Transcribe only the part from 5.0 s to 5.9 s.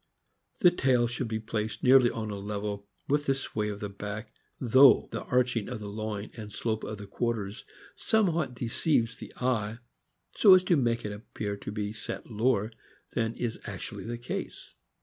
the arching of the